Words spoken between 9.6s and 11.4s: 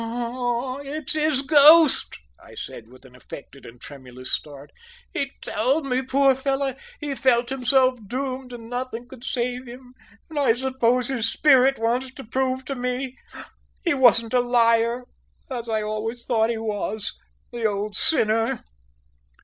him; and I suppose his